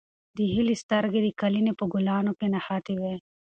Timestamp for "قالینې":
1.39-1.73